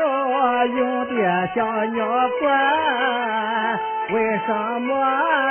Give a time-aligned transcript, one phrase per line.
[0.00, 1.12] 小说用的
[1.54, 2.06] 小尿
[2.40, 3.78] 罐，
[4.10, 4.48] 为什
[4.80, 4.88] 么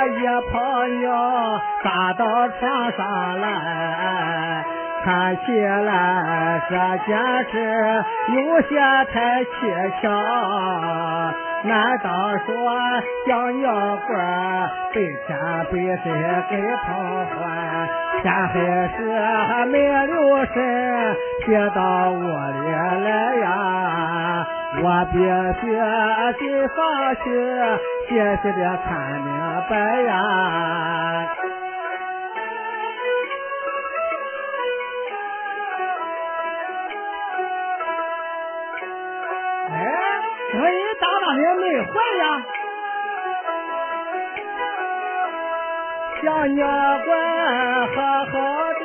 [0.08, 2.24] 一泡尿撒到
[2.58, 4.64] 床上来？
[5.04, 6.74] 看起来这
[7.06, 7.16] 件
[7.52, 8.74] 事有些
[9.12, 9.48] 太蹊
[10.02, 10.10] 跷。
[11.62, 12.10] 难道
[12.46, 12.54] 说
[13.26, 13.70] 小鸟
[14.06, 15.38] 罐被天
[15.70, 16.04] 被谁
[16.48, 16.88] 给碰
[17.26, 17.38] 坏？
[18.22, 18.54] 天黑
[18.96, 18.98] 时
[19.48, 20.56] 还没留神
[21.46, 22.70] 跌到屋里
[23.04, 24.46] 来呀！
[24.82, 25.18] 我必
[25.60, 26.78] 须得上
[27.22, 27.24] 去
[28.08, 28.10] 细
[28.42, 28.88] 细的看
[29.20, 29.28] 明
[29.68, 29.72] 白
[30.02, 30.10] 呀！
[41.36, 42.22] 也没坏呀，
[46.22, 46.66] 小鸟
[47.04, 47.08] 馆
[47.94, 48.32] 好好
[48.78, 48.84] 的，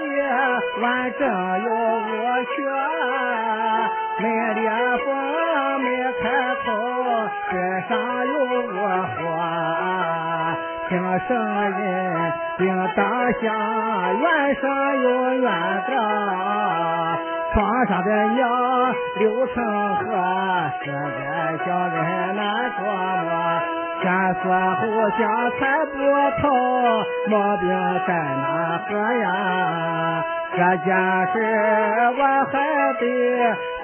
[0.82, 0.84] 完
[1.20, 1.24] 整
[1.64, 2.06] 又无
[2.56, 2.58] 缺，
[4.19, 4.64] 没裂
[5.06, 5.08] 缝，
[5.81, 5.88] 没
[6.22, 6.24] 开
[6.66, 6.68] 口，
[7.52, 7.53] 身
[7.90, 7.92] 上
[8.28, 8.34] 有
[8.74, 8.75] 窝
[9.18, 9.28] 花，
[10.90, 10.92] 听
[11.28, 11.30] 声
[11.81, 11.84] 音
[12.58, 12.62] 叮
[12.96, 13.03] 当
[13.42, 13.44] 响，
[14.22, 14.25] 远
[14.62, 14.64] 上
[15.02, 15.44] 有远
[15.88, 15.92] 的。
[17.56, 18.46] 床上的尿
[19.18, 19.64] 流成
[19.96, 20.04] 河，
[20.84, 22.84] 实在叫人难琢
[23.24, 23.32] 磨。
[24.04, 24.12] 先
[24.44, 24.84] 说后
[25.18, 25.24] 想
[25.58, 25.96] 猜不
[26.42, 26.44] 透，
[27.30, 27.70] 毛病
[28.06, 30.26] 在哪个呀？
[30.52, 30.88] 这件
[31.32, 31.34] 事
[32.18, 32.22] 我
[32.52, 32.54] 还
[33.00, 33.04] 得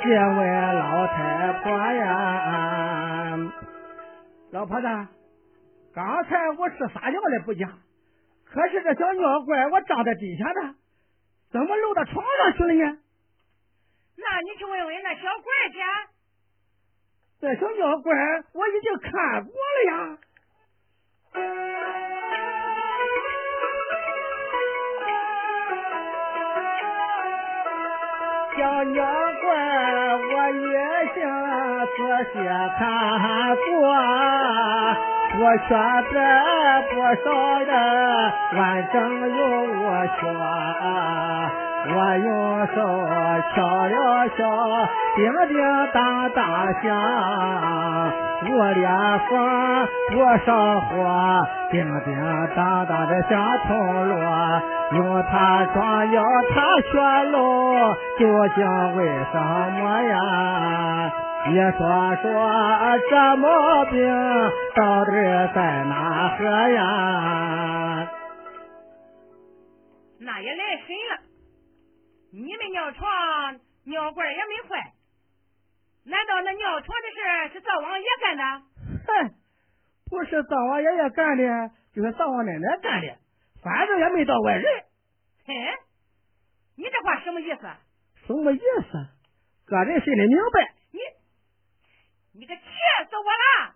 [0.04, 2.04] 询问老太婆呀。
[4.52, 4.88] 老婆子，
[5.96, 7.70] 刚才我是撒尿了不假，
[8.52, 10.76] 可是这小尿罐我装在底下的，
[11.54, 12.98] 怎么漏到床上去了呢？
[14.18, 15.80] 那你去问问那小怪去。
[17.40, 18.14] 这小妖怪
[18.54, 20.18] 我已经看过了呀。
[28.58, 29.00] 小妖
[29.42, 29.50] 怪
[30.18, 30.74] 我也
[31.16, 31.20] 想
[31.88, 31.98] 仔
[32.32, 32.34] 细
[32.78, 32.80] 看
[33.56, 33.74] 过，
[35.40, 35.70] 我选
[36.12, 36.16] 择
[36.92, 36.94] 不
[37.24, 37.26] 少
[37.66, 37.72] 的
[38.56, 38.60] 完
[38.94, 38.96] 整
[39.36, 39.40] 有
[39.82, 39.84] 我
[40.20, 40.24] 说。
[41.84, 42.76] 我用手
[43.56, 44.40] 敲了敲，
[45.16, 45.58] 叮叮
[45.92, 46.40] 当当
[46.82, 46.90] 响，
[48.48, 48.86] 屋里
[49.30, 49.32] 放
[50.12, 50.14] 不
[50.46, 50.50] 上
[50.82, 50.92] 火，
[51.72, 52.10] 叮叮
[52.56, 53.32] 当当的像
[53.68, 53.70] 铜
[54.10, 54.16] 锣，
[54.94, 56.92] 用它装药，它学
[57.32, 57.40] 漏，
[58.20, 58.22] 究
[58.56, 58.60] 竟
[58.98, 59.00] 为
[59.32, 59.36] 什
[59.82, 61.12] 么呀？
[61.48, 61.80] 你说
[62.22, 62.24] 说
[63.10, 63.50] 这毛
[63.86, 63.92] 病
[64.76, 65.12] 到底
[65.56, 65.92] 在哪
[66.38, 66.80] 个呀？
[70.24, 71.01] 那也来神了。
[72.34, 74.94] 你们尿床尿罐也没坏，
[76.06, 78.44] 难道那尿床的事是灶王爷干的？
[79.06, 79.36] 哼，
[80.10, 83.18] 不是灶王爷爷干的，就是灶王奶奶干的，
[83.62, 84.86] 反正也没到外人。
[85.46, 85.54] 哼，
[86.78, 87.62] 你这话什么意思？
[88.26, 89.08] 什么意思？
[89.66, 90.74] 个人心里明白。
[90.92, 91.00] 你，
[92.40, 92.62] 你可气
[93.10, 93.76] 死我了！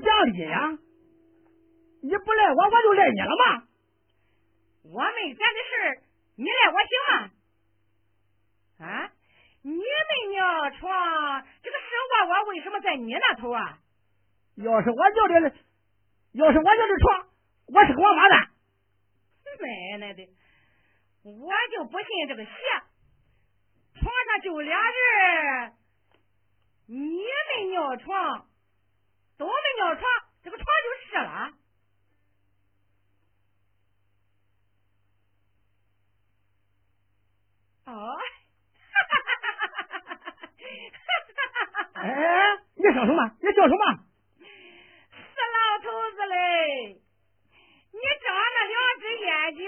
[0.00, 0.78] 讲理呀！
[2.02, 3.64] 你不赖我，我就赖你了吗？
[4.84, 6.00] 我没干的事，
[6.36, 7.30] 你赖我行吗？
[8.86, 9.10] 啊！
[9.62, 13.78] 你们尿床，这个屎窝窝为什么在你那头啊？
[14.56, 15.52] 要是我尿的，
[16.32, 17.26] 要是我尿的床，
[17.70, 18.50] 我是个王八蛋，
[19.60, 20.26] 奶奶的，
[21.22, 22.50] 我就不信这个邪，
[24.00, 25.74] 床上就俩人，
[26.86, 28.48] 你没尿床，
[29.36, 30.02] 都没尿床，
[30.42, 31.28] 这个床就湿了。
[37.84, 37.92] 啊。
[37.92, 37.92] 哈
[39.04, 39.60] 哈哈哈
[41.52, 42.00] 哈哈。
[42.00, 42.06] 哎，
[42.76, 43.36] 你说什么？
[43.42, 43.84] 你叫什么？
[44.38, 44.46] 死
[45.52, 45.86] 老头
[46.16, 47.02] 子嘞。
[47.98, 49.66] 你长那两只眼睛，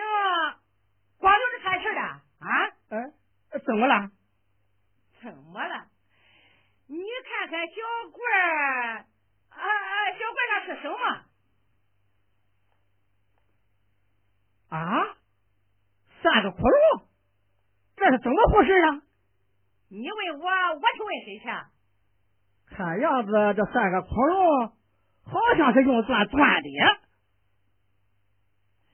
[1.19, 2.01] 光就是看事了
[2.39, 2.71] 啊？
[2.91, 3.13] 嗯，
[3.67, 4.11] 怎么了？
[5.21, 5.87] 怎么了？
[6.87, 6.97] 你
[7.29, 7.75] 看看小
[8.11, 9.07] 怪儿啊
[9.51, 9.65] 啊！
[10.19, 10.97] 小怪那是什么？
[14.71, 15.17] 啊，
[16.23, 17.03] 三个窟窿，
[17.97, 19.03] 这是怎么回事啊？
[19.89, 21.45] 你问我，我去问谁去？
[22.75, 24.73] 看样子这三个窟窿
[25.25, 27.00] 好像是用钻钻的。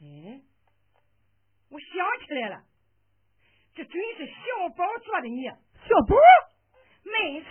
[0.06, 0.40] 哎，
[1.70, 1.90] 我想
[2.26, 2.62] 起来了，
[3.74, 5.50] 这真是小宝做的孽。
[5.50, 6.16] 小宝？
[7.02, 7.50] 没错。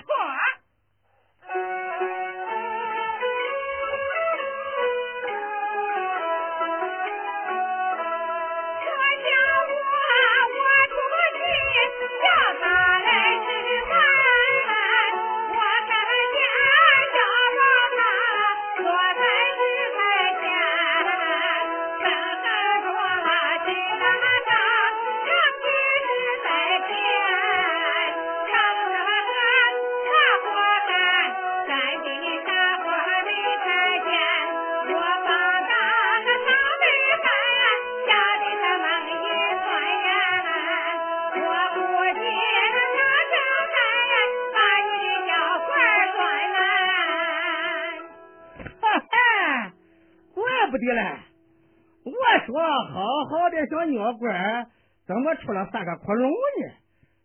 [55.06, 56.75] 怎么出了三个窟窿呢？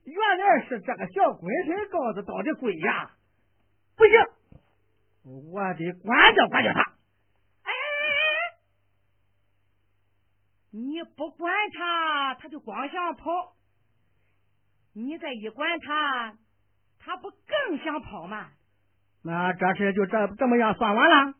[0.04, 1.88] 原来是这个小鬼子
[2.24, 3.10] 倒的鬼呀！
[3.96, 4.12] 不行，
[5.52, 6.80] 我得管教管教他。
[7.62, 7.72] 哎，
[10.72, 13.54] 你不管他，他就光想跑；
[14.94, 16.34] 你再一管他，
[16.98, 18.48] 他不更想跑吗？
[19.22, 21.34] 那这事就这这么样算完了？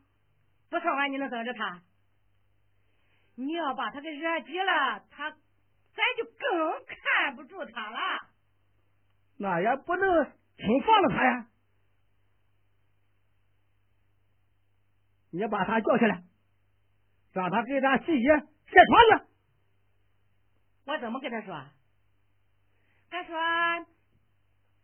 [0.70, 1.82] 不算完，你能等着他？
[3.46, 5.36] 你要把他给惹急了，他。
[5.92, 7.98] 咱就更看不住他了。
[9.38, 10.24] 那也不能
[10.56, 11.46] 轻放了他呀！
[15.32, 16.22] 你把他叫起来，
[17.32, 19.26] 让他给咱洗衣晒床去。
[20.86, 21.60] 我怎么跟他说？
[23.10, 23.34] 他说：“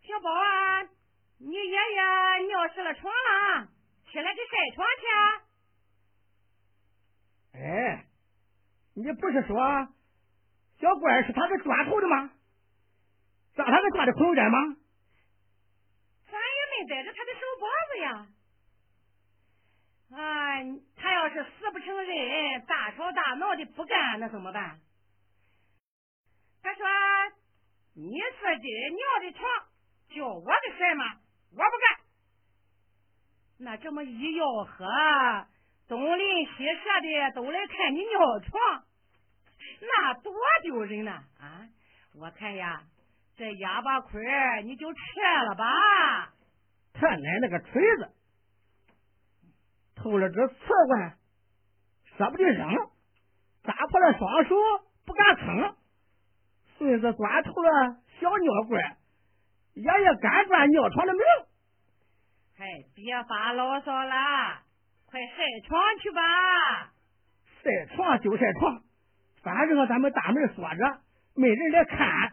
[0.03, 0.83] 小宝啊，
[1.39, 3.69] 你爷爷尿湿了床了，
[4.11, 5.07] 起来给晒床去。”
[7.63, 8.07] 哎，
[8.97, 9.89] 你不是说？
[10.81, 12.31] 小官是他给砖头的吗？
[13.55, 14.77] 抓他的抓的窟窿眼吗？
[16.31, 18.27] 咱也没逮着他的手脖子呀！
[20.13, 20.21] 啊，
[20.97, 24.81] 他要是死不承认，大吵大闹的不干，那怎么办？
[26.63, 26.85] 他说
[27.97, 29.43] ：“你自己尿的床，
[30.15, 31.05] 叫我的事吗？
[31.53, 32.07] 我不干。”
[33.61, 34.87] 那这么一吆喝，
[35.89, 38.85] 东邻西舍的都来看你尿床。
[39.81, 41.23] 那多丢人呐！
[41.41, 41.69] 啊，
[42.15, 42.83] 我看呀，
[43.37, 44.23] 这哑巴亏
[44.65, 44.99] 你就撤
[45.49, 45.65] 了吧。
[46.95, 48.11] 他奶奶个锤子，
[49.95, 50.55] 偷了只瓷
[50.89, 51.19] 罐，
[52.17, 52.69] 舍不得扔，
[53.63, 54.57] 扎破了双手
[55.05, 55.75] 不敢吭。
[56.79, 58.97] 孙子钻透了小尿罐，
[59.75, 61.23] 爷爷敢断尿床的命。
[62.59, 62.65] 哎，
[62.95, 64.63] 别发牢骚了，
[65.05, 66.93] 快晒床去吧。
[67.63, 68.86] 晒床就晒床。
[69.47, 70.99] 反正咱们大门锁着，
[71.37, 72.33] 没人来看。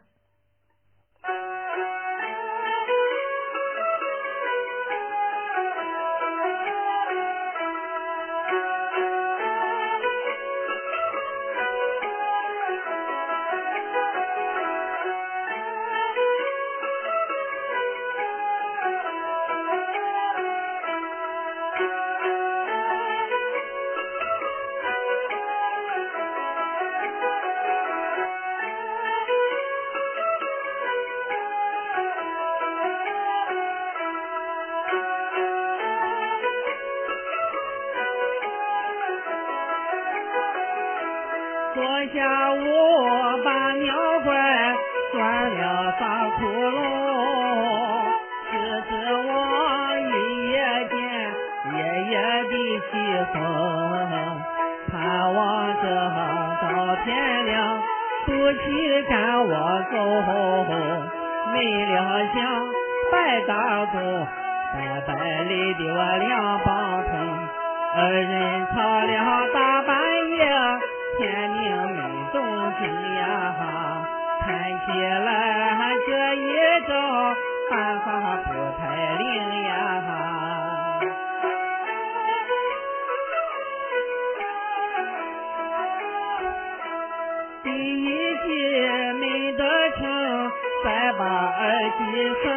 [91.64, 92.04] 耳机
[92.44, 92.52] 声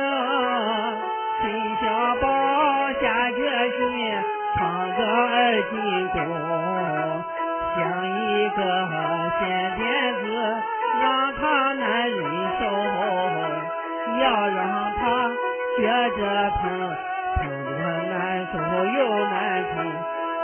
[1.40, 2.26] 陈小宝
[3.00, 3.38] 下决
[3.70, 3.78] 心
[4.56, 6.18] 唱个二进宫
[7.76, 8.58] 像一个
[9.38, 9.80] 编辫
[10.14, 10.24] 子
[11.00, 12.18] 让他难忍
[12.58, 12.62] 受
[14.20, 15.30] 要让他
[15.76, 15.86] 学
[16.16, 16.64] 着疼
[17.36, 17.70] 疼得
[18.10, 19.74] 难受又难受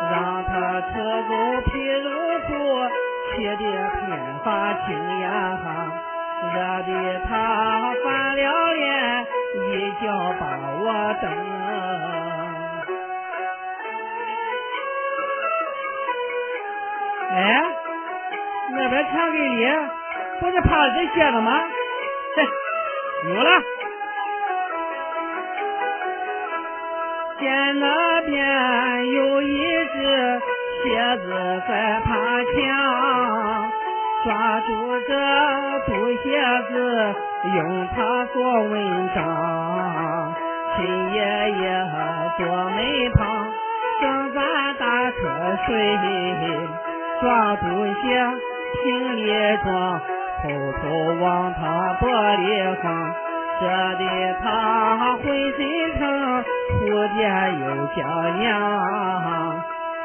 [0.09, 0.93] 让他吃
[1.23, 1.31] 苦
[1.67, 2.07] 皮肉
[2.47, 2.51] 苦
[3.35, 3.73] 学点
[4.07, 6.12] 变发青呀哈
[6.43, 6.91] 惹得
[7.29, 10.05] 他翻了脸，一脚
[10.41, 10.43] 把
[10.81, 10.87] 我
[11.21, 11.25] 蹬。
[17.31, 17.37] 哎，
[18.75, 19.67] 那边墙根里
[20.41, 21.63] 不是趴着蝎子吗？
[23.25, 23.51] 有了，
[27.39, 30.41] 见那边有一只
[30.83, 32.11] 蝎子在爬
[32.45, 33.42] 墙。
[34.25, 34.71] 抓住
[35.09, 35.13] 这
[35.87, 35.91] 毒
[36.23, 36.27] 蝎
[36.71, 37.15] 子，
[37.57, 38.75] 用它做文
[39.15, 40.35] 章。
[40.77, 41.63] 秦爷爷
[42.39, 42.77] 坐门
[43.15, 43.21] 旁，
[44.01, 44.41] 正在
[44.79, 45.21] 打瞌
[45.67, 45.73] 睡。
[47.21, 47.65] 抓毒
[48.01, 48.03] 蝎
[48.83, 49.19] 瓶里
[49.65, 50.01] 装，
[50.43, 50.49] 偷
[50.81, 50.83] 偷
[51.21, 51.61] 往他
[52.01, 52.03] 玻
[52.39, 52.43] 璃
[52.83, 53.15] 放，
[53.61, 53.63] 这
[53.99, 54.03] 的
[54.43, 55.25] 他浑
[55.57, 55.61] 身
[55.99, 56.03] 疼，
[56.71, 56.81] 蝴
[57.17, 57.21] 蝶
[57.61, 57.63] 又
[57.97, 58.01] 叫
[58.39, 58.41] 娘。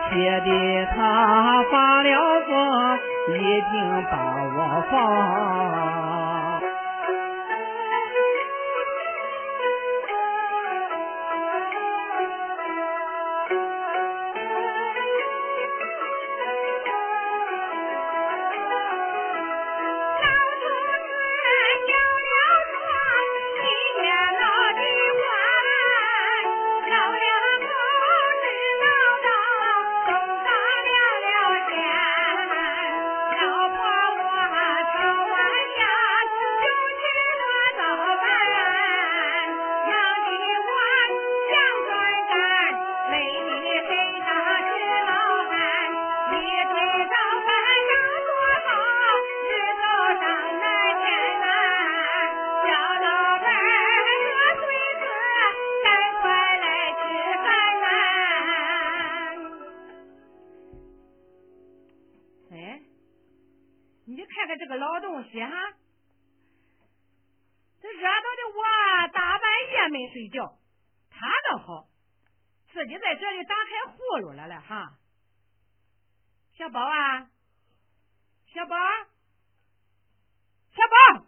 [0.10, 0.50] 写的
[0.96, 2.08] 他发了
[2.48, 3.00] 疯，
[3.36, 4.18] 一定把
[4.56, 6.47] 我放。
[76.58, 77.30] 小宝啊
[78.52, 78.76] 小宝
[80.76, 81.26] 小宝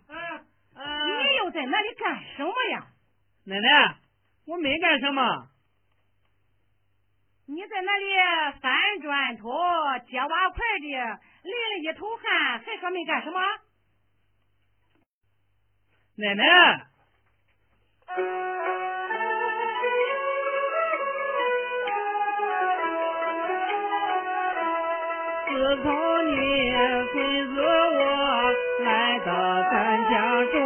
[0.74, 2.88] 你又在那里干什么呀
[3.44, 3.98] 奶奶
[4.46, 5.50] 我没干什么
[7.46, 9.52] 你在那里翻砖头
[10.10, 10.88] 接瓦块的
[11.44, 13.40] 累了一头汗还说没干什么
[16.16, 16.90] 奶奶
[25.70, 25.86] 自从
[26.26, 26.34] 你
[27.14, 28.02] 跟着我
[28.84, 29.30] 来到
[29.70, 30.14] 咱家
[30.52, 30.58] 中，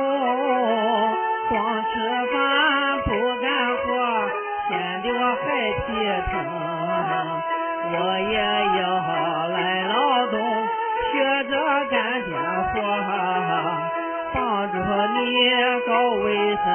[1.50, 1.92] 光吃
[2.32, 2.34] 饭
[3.04, 3.10] 不
[3.42, 3.46] 干
[3.84, 3.84] 活，
[4.70, 5.44] 显得我还
[5.84, 5.92] 皮
[6.32, 6.34] 疼。
[7.92, 8.36] 我也
[8.80, 8.82] 要
[9.50, 9.94] 来劳
[10.32, 10.40] 动，
[11.12, 11.14] 学
[11.52, 11.54] 着
[11.90, 12.32] 干点
[12.72, 12.74] 活。
[14.34, 15.20] 帮助你
[15.86, 15.92] 搞
[16.24, 16.66] 卫生，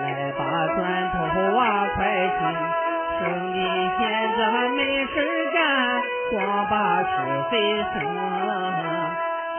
[0.00, 0.40] 来把
[0.76, 0.80] 砖
[1.12, 1.18] 头
[1.58, 1.60] 挖
[1.94, 1.98] 块
[2.38, 2.79] 新。
[3.20, 3.58] 兄弟
[3.98, 4.00] 闲
[4.34, 5.14] 着没事
[5.52, 6.00] 干，
[6.30, 7.08] 光把是
[7.50, 7.54] 非
[7.92, 7.94] 生。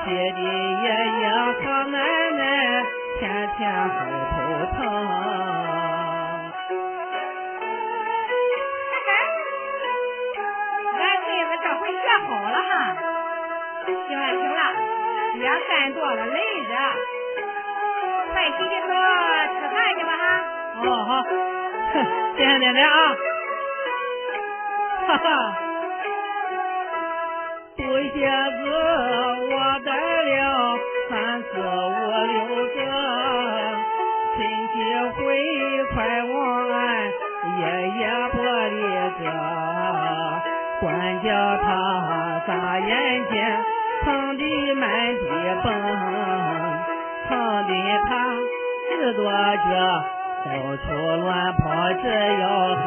[0.03, 0.85] 爹爹爷
[1.21, 1.95] 爷和奶
[2.31, 2.41] 奶
[3.19, 3.21] 天
[3.55, 3.93] 天还
[4.31, 4.33] 头
[4.73, 4.79] 疼。
[10.97, 12.71] 俺孙子这回学好了哈。
[13.85, 14.59] 行了行了，
[15.35, 15.39] 别
[15.69, 16.73] 干多了，累着。
[18.33, 18.87] 快洗洗手，
[19.59, 20.23] 吃饭去吧哈！
[20.83, 21.09] 哦好，
[22.35, 23.15] 谢谢奶奶啊！
[25.07, 25.23] 哈哈，
[27.75, 27.81] 布
[28.13, 28.63] 鞋子
[29.49, 29.53] 我
[29.83, 29.89] 带
[30.23, 30.31] 了
[31.09, 31.59] 三四五
[32.27, 32.33] 六
[32.67, 32.79] 个，
[34.37, 34.39] 亲
[34.71, 34.73] 戚
[35.15, 35.19] 会
[35.93, 36.33] 快往
[36.69, 36.79] 俺
[37.59, 37.61] 爷
[37.99, 38.35] 爷脖
[38.67, 38.77] 里
[39.19, 39.21] 搁，
[40.79, 40.85] 管
[41.23, 41.27] 教
[41.57, 41.65] 他
[42.47, 42.89] 眨眼
[43.31, 43.33] 睛，
[44.03, 44.41] 疼的
[44.75, 44.83] 满
[45.15, 45.21] 地
[45.63, 45.65] 蹦。
[47.27, 47.29] 疼
[47.67, 47.69] 的
[48.07, 48.09] 他
[48.89, 49.69] 直多脚，
[50.45, 50.83] 到处
[51.21, 52.41] 乱跑，直吆
[52.75, 52.81] 喝，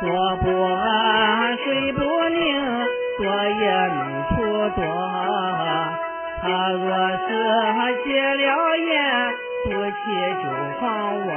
[0.00, 2.86] 坐不安，睡不宁，
[3.18, 4.36] 多也没处
[4.76, 4.80] 躲。
[6.40, 6.86] 他若
[7.26, 7.28] 是
[8.04, 8.88] 戒了烟，
[9.64, 9.96] 不起
[10.42, 10.44] 就
[10.80, 10.82] 放
[11.26, 11.28] 我。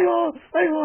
[0.00, 0.79] 哎呦哎呦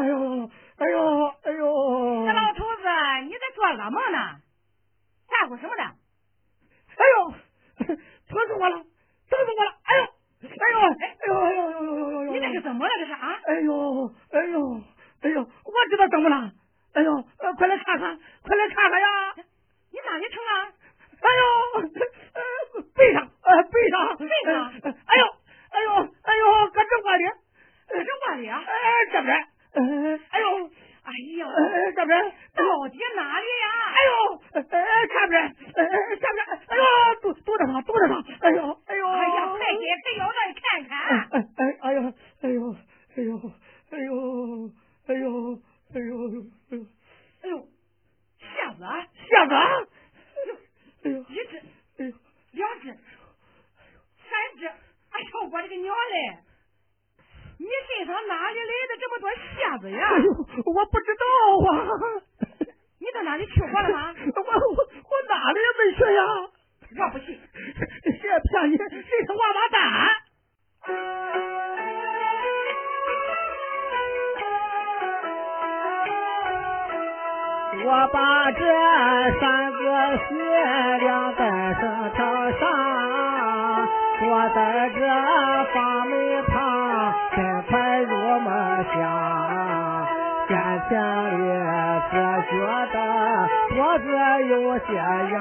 [68.56, 69.78] 叫你谁是王八蛋？
[77.84, 78.18] 我把
[78.52, 78.62] 这
[79.42, 79.78] 三个
[80.18, 80.32] 鞋
[81.00, 81.42] 晾在
[81.82, 82.18] 绳条
[82.52, 82.64] 上，
[84.20, 84.24] 坐
[84.56, 85.00] 在这
[85.74, 86.16] 房门
[86.46, 87.38] 旁，心
[87.68, 88.48] 快如梦
[88.94, 88.96] 想。
[90.48, 90.54] 眼
[90.88, 90.94] 前
[91.44, 91.50] 也
[92.10, 92.14] 只
[92.50, 92.54] 觉
[92.94, 92.96] 得
[93.76, 94.06] 脖子
[94.48, 94.88] 有些
[95.34, 95.36] 痒。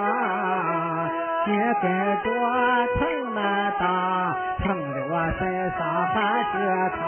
[1.45, 2.31] 别再多
[2.99, 3.39] 疼了
[3.79, 3.83] 大
[4.59, 6.17] 疼的我身上还
[6.53, 6.53] 是
[6.97, 7.01] 淌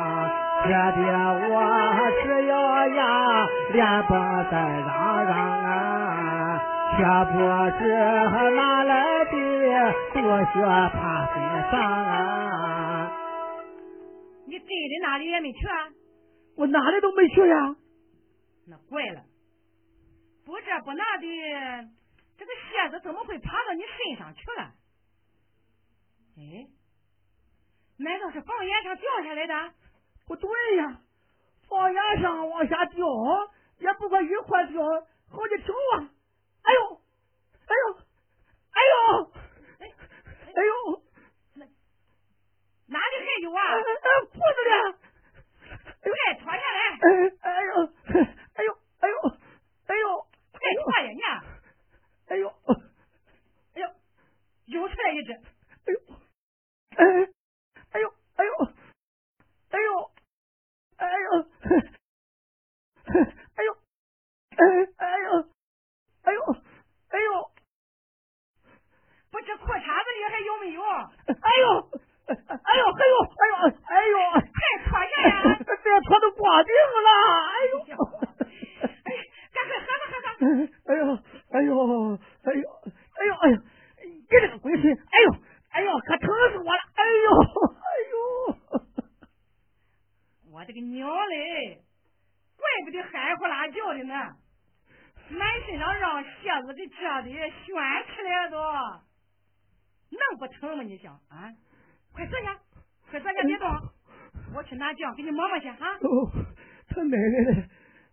[0.62, 1.09] 疼得
[1.49, 1.53] 我
[2.22, 2.53] 直咬
[2.88, 2.99] 牙
[3.72, 4.11] 连蹦
[4.51, 4.88] 带嚷
[5.25, 5.72] 嚷啊。
[6.96, 7.35] 却不
[7.79, 7.81] 知
[8.57, 8.92] 哪来
[9.25, 9.33] 的
[10.14, 10.96] 多鞋怕
[11.35, 11.35] 身
[11.70, 13.12] 上啊
[14.46, 15.72] 你真的哪里也没去啊？
[16.57, 17.77] 我哪里都没去啊
[18.68, 19.20] 那怪了
[20.46, 21.27] 不这不那的
[22.77, 24.75] 燕子怎么会爬到你身上去了？
[26.39, 26.69] 哎
[27.99, 29.75] 难道是房檐上掉下来的？
[30.27, 31.01] 不对呀
[31.69, 33.07] 房檐上往下掉
[33.79, 34.83] 也不过一块掉
[35.31, 36.11] 好几条啊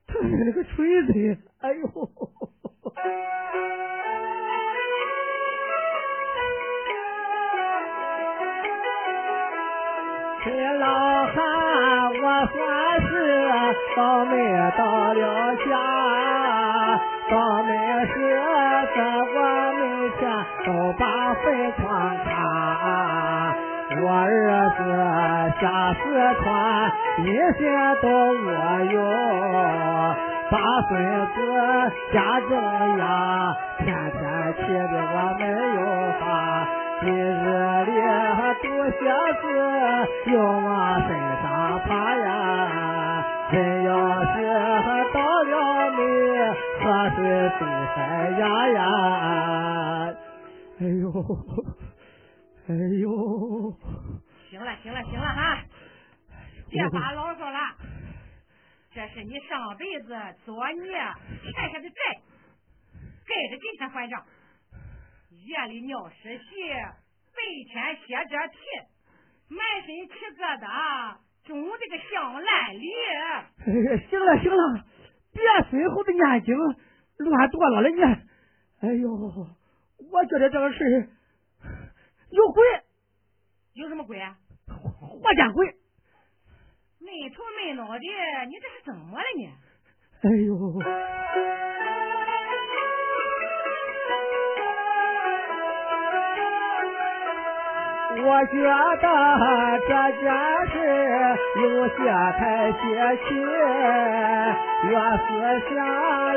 [0.07, 1.81] 他那个锤子，哎呦！
[10.45, 10.85] 这老
[11.25, 11.41] 汉，
[12.21, 13.11] 我算是
[13.95, 14.31] 倒霉
[14.77, 15.71] 到了家，
[17.29, 17.71] 倒霉
[18.07, 18.13] 是
[18.93, 19.35] 在我
[19.73, 19.81] 门
[20.19, 20.21] 前
[20.65, 20.67] 都
[20.99, 21.43] 把坟
[21.77, 21.81] 场
[22.25, 22.27] 看，
[24.01, 24.27] 我儿
[24.77, 24.79] 子
[25.61, 25.63] 下
[25.93, 26.03] 四
[26.43, 26.92] 川。
[27.23, 27.63] 你先
[28.01, 28.51] 到我
[28.91, 28.95] 哟，
[30.51, 30.59] 把
[30.89, 30.91] 孙
[31.31, 31.35] 子
[32.11, 32.51] 家正
[32.97, 34.21] 呀，天天
[34.57, 35.79] 气的我没有
[36.19, 36.21] 法，
[36.99, 37.47] 今日
[37.85, 37.95] 里
[38.61, 38.99] 都鞋
[39.39, 39.43] 子
[40.33, 41.09] 又往身
[41.41, 42.27] 上爬呀，
[43.49, 43.53] 真
[43.85, 44.35] 要是
[45.13, 45.51] 到了
[45.95, 45.99] 你，
[46.83, 46.83] 喝
[47.15, 47.17] 是
[47.57, 47.61] 都
[47.95, 47.97] 塞
[48.37, 48.77] 呀呀，
[50.81, 51.07] 哎呦，
[52.67, 53.07] 哎呦，
[54.49, 55.62] 行了行了行了哈。
[56.73, 57.59] 别发牢骚了，
[58.91, 60.07] 这是你上辈子
[60.43, 62.19] 作孽欠下的债，
[63.27, 64.25] 该着今天还账。
[65.29, 66.73] 夜里尿湿鞋，
[67.29, 67.37] 白
[67.69, 68.57] 天写着题，
[69.49, 72.89] 满身起疙瘩，肿的个像烂梨。
[74.09, 74.83] 行了行了，
[75.31, 78.01] 别随后的念经乱多了了你。
[78.81, 81.09] 哎呦，我觉得这个事
[82.31, 82.63] 有鬼。
[83.73, 84.37] 有什么鬼啊？
[84.67, 85.82] 活见鬼！
[87.05, 87.99] 没头没脑的，
[88.47, 89.49] 你这是怎么了你？
[90.23, 90.55] 哎呦！
[98.25, 99.05] 我觉得
[99.85, 100.23] 这件
[100.71, 100.75] 事
[101.59, 101.93] 有些
[102.39, 102.77] 太邪
[103.17, 103.27] 气，
[104.87, 105.27] 越思
[105.69, 105.71] 想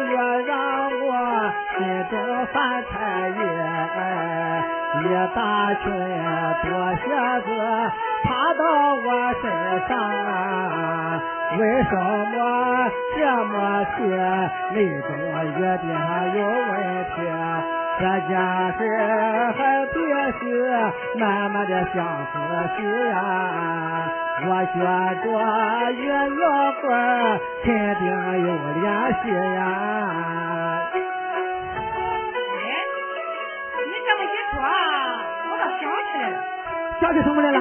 [0.05, 0.13] 越
[0.47, 0.51] 让
[1.01, 1.09] 我
[1.77, 1.79] 心
[2.11, 2.15] 中
[2.47, 2.55] 犯
[2.87, 2.95] 太
[3.29, 3.39] 郁。
[4.97, 4.99] 一
[5.35, 5.39] 大
[5.75, 5.85] 群
[6.65, 7.05] 多鞋
[7.45, 7.49] 子
[8.37, 8.61] 打到
[8.97, 9.09] 我
[9.41, 9.49] 身
[9.89, 9.97] 上，
[11.59, 12.37] 为什么
[13.17, 13.57] 这么
[13.97, 13.99] 些
[14.75, 15.09] 内中
[15.59, 16.77] 约定有问
[17.15, 17.17] 题？
[17.99, 18.37] 这件
[18.77, 18.79] 事
[19.57, 19.97] 还必
[20.39, 20.45] 须
[21.19, 21.97] 慢慢的相
[22.27, 22.37] 思
[22.77, 23.17] 细呀，
[24.45, 24.77] 我觉
[25.25, 25.27] 着
[25.93, 25.99] 与
[26.39, 26.45] 老
[26.83, 26.87] 伴
[27.65, 28.05] 肯定
[28.47, 28.49] 有
[28.83, 28.85] 联
[29.23, 29.59] 系呀。
[32.53, 32.55] 哎，
[33.87, 34.55] 你这么一说，
[35.49, 35.81] 我倒想
[36.13, 36.37] 起来了。
[37.01, 37.59] 想起什么来了？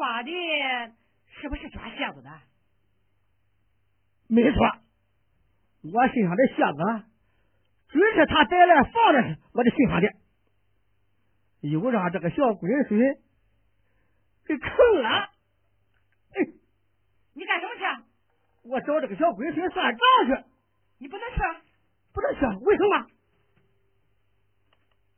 [0.00, 0.94] 砖揭瓦的，
[1.26, 2.30] 是不是抓蝎子的？
[4.28, 4.58] 没错，
[5.82, 7.04] 我身上的蝎子，
[7.88, 10.14] 准是他带来放在我的身上的，
[11.68, 12.98] 又让这个小龟孙
[14.46, 15.30] 给坑了。
[17.34, 17.82] 你干什么去？
[18.70, 20.44] 我找这个小龟孙算账去。
[20.98, 21.36] 你不能去，
[22.12, 23.06] 不能去，为什么？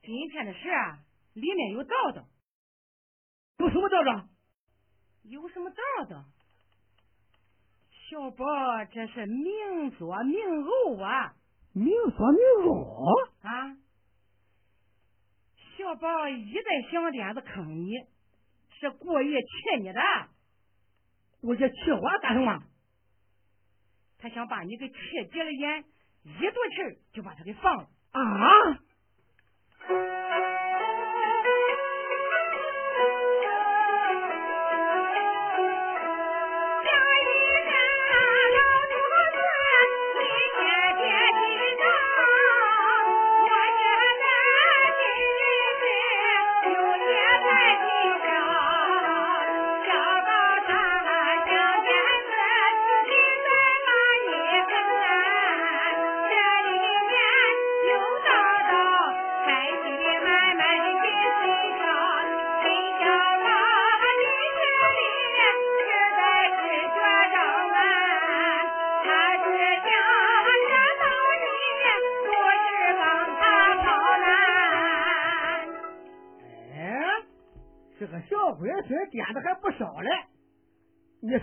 [0.03, 0.99] 今天的事啊
[1.35, 2.27] 里面有道道。
[3.59, 4.29] 有什么道道？
[5.25, 6.25] 有什么道道？
[8.11, 8.45] 小宝
[8.93, 11.35] 这是明作明偶啊！
[11.73, 13.07] 明作明偶
[13.41, 13.77] 啊！
[15.77, 17.93] 小宝一再想点子坑你，
[18.79, 20.01] 是故意气你的。
[21.41, 22.63] 我这气我干什么？
[24.19, 24.95] 他想把你给气
[25.33, 25.85] 急了眼，
[26.25, 28.21] 一肚气就把他给放了啊！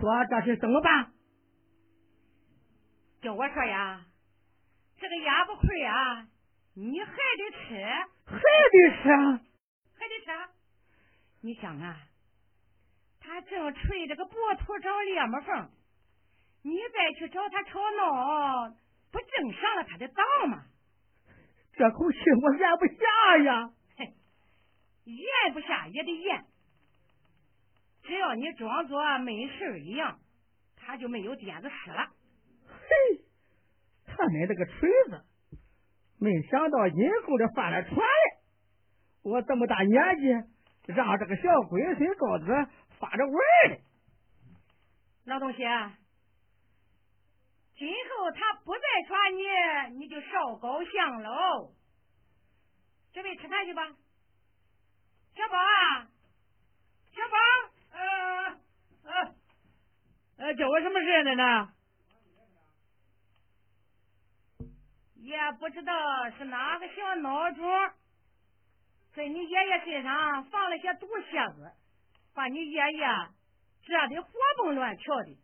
[0.09, 1.11] 你说这是怎么办？
[3.21, 4.05] 叫我说呀，
[4.97, 6.27] 这个鸭不亏啊，
[6.73, 7.85] 你还得吃，
[8.25, 8.39] 还
[8.71, 9.09] 得吃，
[9.93, 10.31] 还得吃。
[11.41, 11.95] 你想啊，
[13.19, 15.69] 他正吹这个脖头找裂么缝，
[16.63, 18.75] 你再去找他吵闹，
[19.11, 20.63] 不正上了他的当吗？
[21.73, 23.71] 这口气我咽不下呀！
[23.95, 24.15] 嘿，
[25.05, 26.45] 咽不下也得咽。
[28.09, 30.17] 只要你装作没事一样，
[30.75, 32.07] 他就没有点子使了。
[32.65, 33.21] 嘿，
[34.07, 35.21] 他买这个锤子，
[36.19, 38.03] 没想到今后的犯了船来。
[39.21, 40.27] 我这么大年纪，
[40.91, 43.35] 让这个小龟孙羔子发着玩
[43.69, 43.81] 的。
[45.25, 45.59] 老东西，
[47.77, 50.91] 今后他不再耍你，你就少高兴
[51.21, 51.75] 喽。
[53.13, 53.83] 准备吃饭去吧。
[55.35, 56.09] 小宝啊，
[57.13, 57.37] 小宝，
[60.39, 61.67] 呃，叫我什么事奶奶？
[65.17, 65.93] 也不知道
[66.38, 67.63] 是哪个小孬种，
[69.13, 71.69] 在你爷爷身上放了些毒蝎子，
[72.34, 73.06] 把你爷爷
[73.84, 75.38] 蛰得活蹦乱跳的。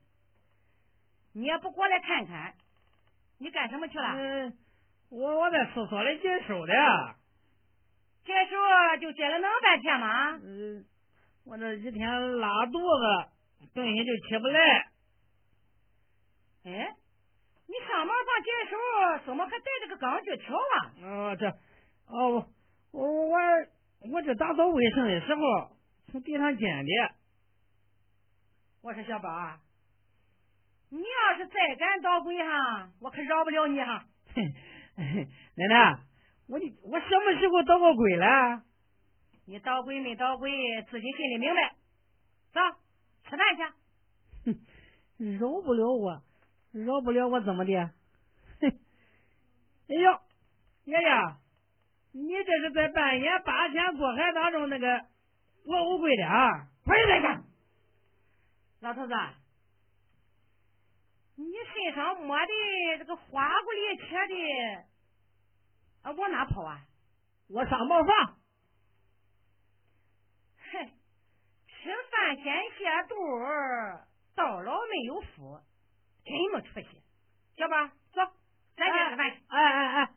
[1.33, 2.53] 你也不过来看看，
[3.37, 4.13] 你干什么去了？
[4.15, 4.57] 嗯，
[5.09, 6.73] 我我在厕所里解手的。
[8.23, 8.55] 解手
[9.01, 10.39] 就解了那么半天吗？
[10.41, 10.85] 嗯，
[11.45, 13.29] 我这几天拉肚子，
[13.73, 14.91] 东西就起不来。
[16.65, 16.95] 哎。
[17.67, 20.93] 你上茅房捡手，怎么还带着个钢锯条啊？
[21.01, 21.49] 哦，这，
[22.05, 22.47] 哦，
[22.91, 23.37] 我我
[24.11, 25.41] 我这打扫卫生的时候
[26.11, 26.91] 从地上捡的。
[28.83, 29.57] 我说小宝，
[30.91, 34.05] 你要是再敢捣鬼哈，我可饶不了你哈！
[34.95, 35.99] 奶奶，
[36.47, 38.61] 我你我什么时候捣过鬼了？
[39.47, 40.51] 你捣鬼没捣鬼，
[40.91, 41.73] 自己心里明白。
[42.53, 42.61] 走，
[43.25, 43.63] 吃饭去。
[45.17, 46.21] 哼，饶不了我。
[46.71, 47.71] 饶不了我怎么的？
[48.59, 48.67] 嘿，
[49.87, 50.19] 哎呦，
[50.83, 51.35] 爷爷，
[52.11, 55.05] 你这是在半夜八仙过海当中那个
[55.65, 56.67] 卧乌龟的啊？
[56.83, 57.43] 快点下，
[58.81, 59.13] 老头子，
[61.35, 62.51] 你身上抹的
[62.99, 64.83] 这个花骨里切的
[66.03, 66.81] 啊，往哪跑啊？
[67.47, 68.37] 我上茅房。
[70.71, 70.89] 哼，
[71.85, 72.43] 吃饭先
[72.79, 73.15] 泻肚，
[74.33, 75.61] 到老没有福。
[76.25, 77.03] 真没出息，
[77.55, 78.33] 小宝，走，
[78.75, 79.43] 咱先吃饭去。
[79.49, 80.13] 哎哎哎！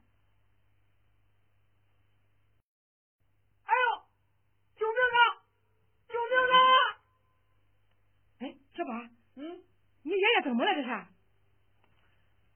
[3.65, 4.03] 哎呦，
[4.77, 5.21] 救命啊！
[6.09, 6.57] 救命啊！
[8.39, 8.95] 哎，小宝，
[9.37, 9.63] 嗯，
[10.05, 10.75] 你爷爷怎么了？
[10.75, 10.89] 这是？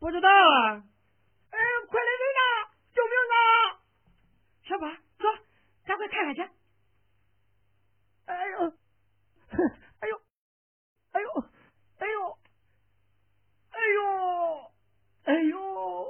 [0.00, 0.82] 不知道啊。
[1.50, 2.72] 哎，快来人呐！
[2.94, 3.44] 救命啊！
[4.64, 5.44] 小宝，走，
[5.84, 6.50] 赶快看看去。
[8.24, 8.72] 哎呦！
[11.12, 11.44] 哎呦！
[11.98, 12.38] 哎呦！
[13.70, 14.70] 哎呦！
[15.24, 16.08] 哎呦，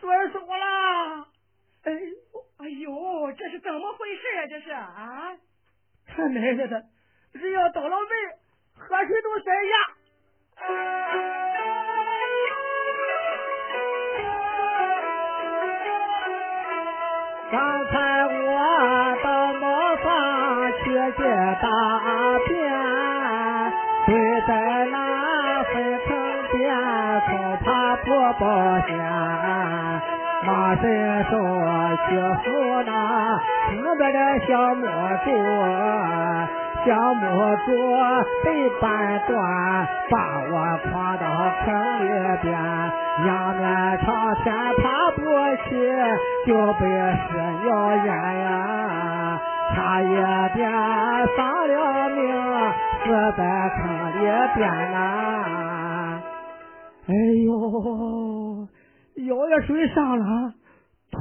[0.00, 1.28] 摔死我了！
[1.82, 4.46] 哎呦，哎呦，这是怎么回事呀？
[4.46, 5.36] 这是啊！
[6.06, 6.84] 他奶奶的，
[7.32, 8.38] 只要倒了霉，
[8.74, 10.66] 喝水都塞牙。
[10.66, 11.01] 啊
[30.82, 30.90] 伸
[31.30, 31.30] 手
[32.08, 32.90] 去扶那
[33.70, 34.18] 四边的
[34.48, 34.82] 小木
[35.24, 35.26] 柱，
[36.84, 37.22] 小木
[37.64, 37.66] 柱
[38.42, 38.46] 被
[38.80, 38.82] 绊
[39.28, 39.38] 断，
[40.10, 40.14] 把
[40.50, 40.52] 我
[40.90, 41.22] 跨到
[41.64, 42.06] 坑里
[42.42, 42.52] 边，
[43.26, 43.62] 仰面
[44.00, 45.22] 朝天爬不
[45.68, 45.70] 起，
[46.46, 47.30] 就被屎
[47.62, 47.66] 尿
[48.04, 48.06] 淹
[48.40, 49.40] 呀，
[49.76, 50.04] 差一
[50.56, 50.60] 点
[51.36, 52.20] 丧了命，
[53.04, 53.40] 死在
[53.78, 53.80] 坑
[54.18, 54.20] 里
[54.56, 54.94] 边呐。
[57.06, 57.10] 哎
[57.44, 58.66] 呦，
[59.28, 60.51] 腰也睡伤了，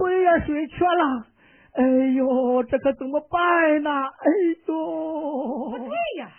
[0.02, 1.28] 腿也睡缺了，
[1.74, 1.84] 哎
[2.16, 3.90] 呦，这可怎么办呢？
[3.92, 4.26] 哎
[4.68, 6.32] 呦，不对呀，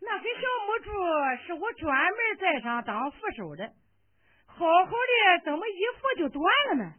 [0.00, 0.90] 那根小木柱
[1.46, 3.70] 是我专门在上当扶手的，
[4.46, 6.94] 好好的怎么一扶就断了呢？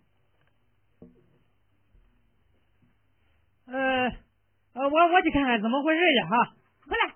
[3.68, 4.10] 呃，
[4.76, 6.56] 呃，我我去看看怎么回事去哈。
[6.88, 7.13] 回来。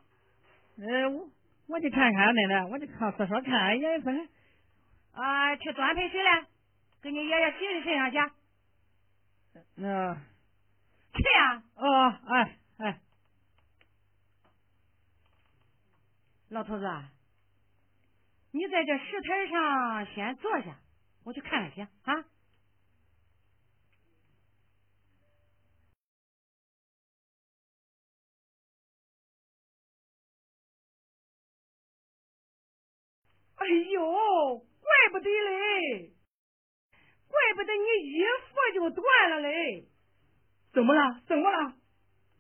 [0.86, 1.30] 呃，我。
[1.68, 4.28] 我去看看奶奶，我去上厕所看眼分。
[5.14, 6.46] 啊，去端盆水来，
[7.02, 8.18] 给你爷爷洗洗身上去。
[9.76, 10.16] 那
[11.14, 11.64] 去呀！
[11.76, 13.02] 哦，哎哎，
[16.50, 16.86] 老头子，
[18.52, 20.78] 你在这石台上先坐下，
[21.24, 22.26] 我去看看去啊。
[33.56, 36.14] 哎呦，怪不得嘞，
[37.32, 39.86] 怪不得你一扶就断了嘞。
[40.74, 41.22] 怎么了？
[41.26, 41.74] 怎么了？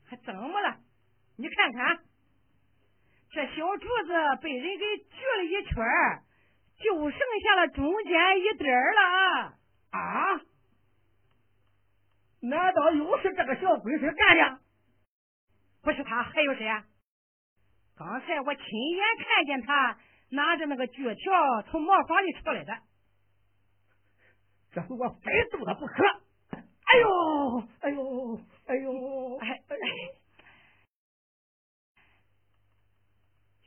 [0.06, 0.78] 还怎么了？
[1.38, 2.00] 你看看，
[3.32, 5.76] 这小柱子被人给锯了一圈
[6.78, 9.58] 就剩下了中间一点了
[9.92, 10.42] 啊！
[12.42, 14.60] 难道又是这个小鬼子干的？
[15.82, 16.86] 不是他，还有谁啊？
[17.98, 19.98] 刚才我亲眼看见他。
[20.34, 22.74] 拿着那个锯条从茅房里出来的，
[24.72, 26.04] 这回我非揍他不可！
[26.56, 29.76] 哎呦，哎呦，哎呦，哎哎，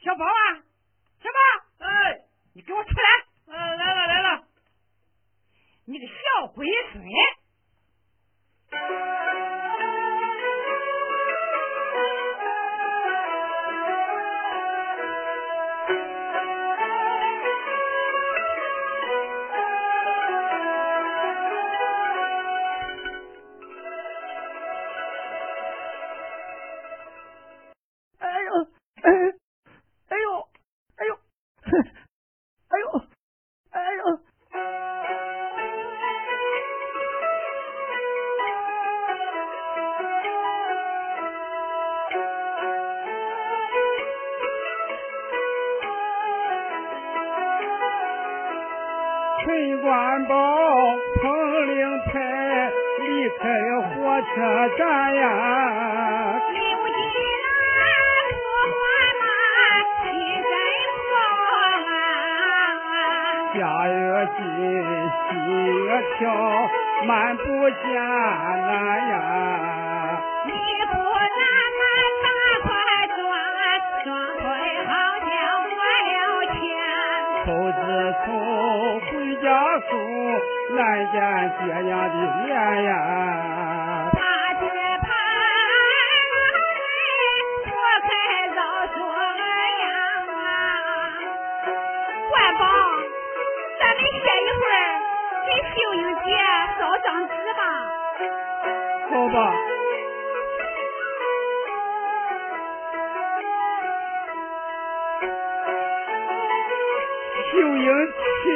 [0.03, 0.64] 小宝啊，
[1.21, 1.38] 小宝，
[1.87, 3.55] 哎，你给我出来！
[3.55, 4.45] 来了来了，
[5.85, 7.05] 你个小龟孙，
[53.24, 54.84] 离开了火车站
[55.14, 55.24] 呀。
[56.52, 57.16] 刘金
[57.80, 57.80] 兰
[58.37, 58.44] 不
[58.76, 58.84] 管
[59.18, 59.24] 嘛，
[60.02, 60.04] 心
[60.44, 60.52] 真
[61.08, 61.08] 慌
[61.88, 61.90] 啊。
[63.54, 63.56] 家
[63.88, 63.96] 越
[64.37, 64.44] 近，
[65.24, 65.32] 心
[65.87, 66.22] 越跳，
[67.06, 67.08] 漫
[67.38, 68.68] 步艰难
[69.08, 69.12] 呀。
[70.44, 70.52] 你
[70.84, 71.42] 不难
[71.80, 71.82] 俺
[72.20, 72.28] 大
[72.60, 72.68] 快
[73.08, 73.24] 转，
[74.04, 74.04] 双
[74.37, 74.44] 腿
[74.84, 74.92] 好
[75.24, 75.32] 像
[75.72, 75.80] 断
[76.12, 76.12] 了
[76.52, 76.54] 牵。
[77.46, 77.82] 头子
[78.26, 78.28] 从
[79.00, 79.73] 回家送，
[80.74, 80.82] 难
[81.12, 81.14] 见
[81.60, 82.14] 爹娘的
[82.46, 82.50] 脸
[82.84, 82.90] 呀。
[84.12, 84.20] 大
[84.54, 85.06] 街盼
[85.87, 86.02] 来，
[87.64, 87.70] 拨
[88.02, 88.10] 开
[88.54, 88.58] 绕
[88.88, 88.96] 说
[89.80, 89.82] 样
[90.34, 90.38] 啊。
[92.28, 92.62] 关宝，
[93.78, 94.76] 咱们歇一会儿，
[95.46, 96.26] 给秀英姐
[96.78, 97.60] 烧张纸吧。
[99.10, 99.37] 好吧。
[107.52, 107.87] 秀英
[108.42, 108.48] 姐，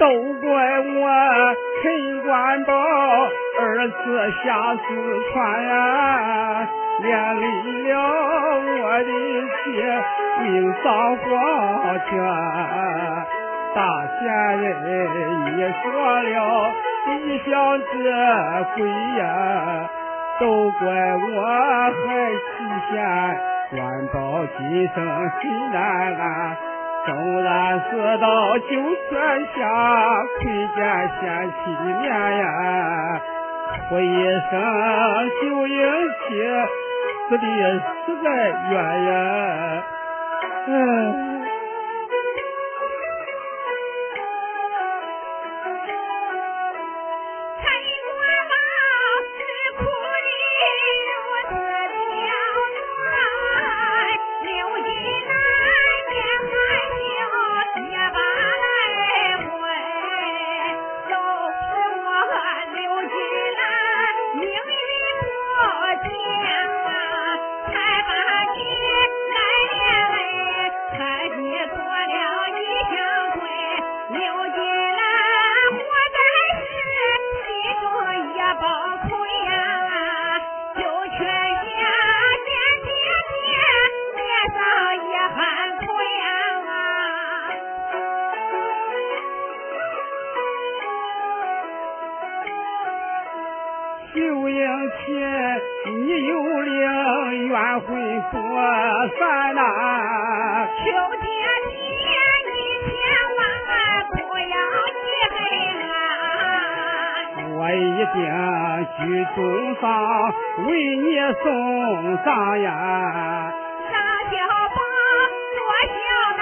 [0.00, 0.48] 都怪
[0.80, 1.04] 我
[1.82, 3.94] 陈官宝二次
[4.42, 4.80] 下四
[5.30, 6.66] 川呀，
[7.02, 7.42] 连累
[7.92, 7.94] 了
[8.80, 9.10] 我的
[9.52, 9.60] 妻
[10.42, 10.48] 命
[10.82, 11.22] 丧黄
[12.08, 12.10] 泉。
[13.74, 13.78] 大
[14.18, 14.24] 仙
[14.62, 14.64] 人
[15.44, 15.48] 你
[15.82, 15.84] 说
[16.22, 16.34] 了
[17.06, 17.50] 一向
[17.92, 17.92] 这
[18.74, 19.22] 鬼呀，
[20.40, 20.42] 都
[20.80, 20.80] 怪
[21.14, 21.36] 我
[21.92, 22.00] 还
[22.32, 22.48] 欺
[22.90, 22.90] 贤。
[23.70, 23.78] 官
[24.14, 24.16] 保
[24.56, 24.58] 今
[24.94, 24.96] 生
[25.42, 25.78] 心难
[26.16, 26.56] 安，
[27.04, 27.08] 纵
[27.44, 28.26] 然死到
[28.58, 28.64] 九
[29.10, 29.18] 泉
[29.56, 29.60] 下，
[30.38, 30.42] 亏
[30.76, 30.78] 见
[31.20, 31.20] 贤
[31.50, 32.06] 妻的面
[32.38, 33.20] 呀。
[33.88, 34.04] 哭一
[34.50, 34.52] 声
[35.42, 35.74] 九英
[36.20, 36.22] 妻，
[37.28, 37.44] 死的
[38.06, 38.26] 实在
[38.70, 38.72] 冤
[39.04, 39.12] 呀。
[40.68, 41.39] 哎。
[95.86, 97.88] 你有灵愿会
[98.30, 98.38] 作
[99.18, 99.60] 三呐
[100.76, 100.84] 求
[101.16, 101.24] 姐
[101.70, 101.72] 姐
[102.46, 102.52] 你
[102.84, 102.92] 千
[103.38, 103.40] 万
[104.10, 104.54] 不要
[105.00, 105.00] 去
[105.32, 105.38] 黑
[105.88, 105.90] 暗
[107.56, 108.18] 我一定
[108.98, 109.00] 去
[109.34, 109.38] 东
[109.76, 109.82] 方
[110.66, 111.06] 为你
[111.42, 111.44] 送
[112.26, 112.28] 葬
[112.60, 112.68] 呀
[113.90, 113.92] 上
[114.30, 114.36] 小
[114.76, 114.78] 榜
[115.56, 115.58] 做
[115.96, 115.98] 小
[116.36, 116.40] 难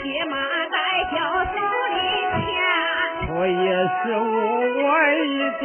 [0.00, 0.32] 爹妈
[0.66, 0.74] 在
[1.12, 1.56] 家受
[1.90, 1.96] 的
[2.38, 2.46] 牵
[3.36, 4.73] 我也是无
[5.60, 5.64] 定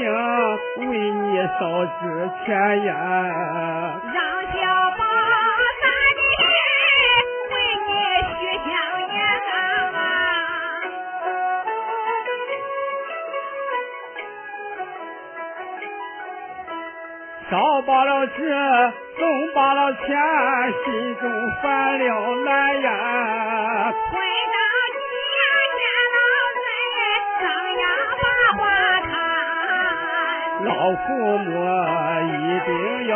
[0.88, 2.00] 为你烧纸
[2.46, 2.48] 钱
[2.86, 2.94] 呀。
[4.14, 4.18] 让
[4.52, 4.58] 小
[4.98, 5.02] 宝
[5.82, 5.86] 大
[6.16, 6.22] 弟
[7.52, 7.54] 为
[7.88, 7.90] 你
[8.40, 8.72] 许香
[9.14, 9.18] 烟
[9.54, 9.98] 啊。
[17.50, 18.40] 烧罢了纸，
[19.18, 19.22] 送
[19.56, 20.06] 罢了钱，
[20.86, 21.24] 心中
[21.62, 22.48] 烦了难
[22.82, 23.49] 言。
[30.62, 31.50] 老父母
[32.26, 33.14] 一定要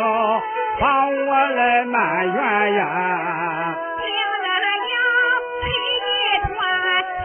[0.80, 3.76] 帮我来埋怨呀。
[4.00, 4.04] 病
[4.42, 4.46] 了
[4.90, 4.96] 要
[5.60, 5.86] 吃一
[6.40, 6.48] 团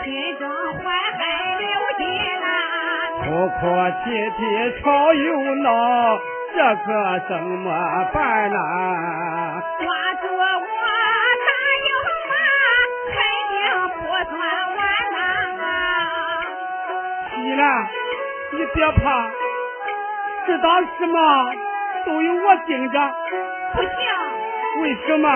[0.04, 0.08] 心
[0.38, 0.44] 中
[0.74, 0.78] 怀
[1.18, 1.20] 恨
[1.60, 1.64] 留
[2.00, 2.02] 一
[2.42, 2.46] 难
[3.24, 3.28] 婆
[3.60, 3.62] 婆
[4.04, 4.08] 天
[4.38, 4.40] 天
[4.84, 5.68] 吵又闹
[6.54, 6.88] 这可
[7.30, 7.70] 怎么
[8.14, 8.18] 办
[8.52, 9.64] 呐？
[9.80, 9.88] 抓
[10.22, 11.50] 住我打
[11.88, 11.90] 又
[12.30, 12.32] 骂
[13.14, 13.16] 肯
[13.50, 13.56] 定
[13.96, 13.98] 不
[14.36, 14.38] 算
[14.76, 14.78] 完
[15.16, 15.18] 呐。
[16.04, 17.38] 啊媳
[18.52, 19.39] 你别怕
[20.50, 21.54] 知道什么
[22.08, 23.00] 都有我盯着。
[23.76, 23.92] 不行。
[24.82, 25.30] 为什么？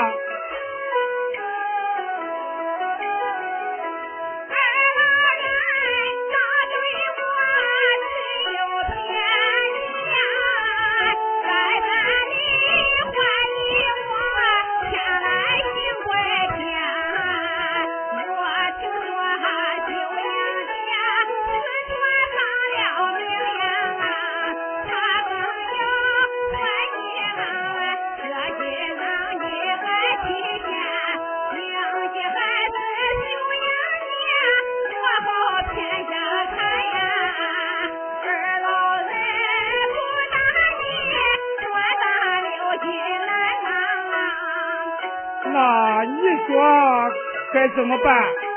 [47.53, 48.52] 该怎么办？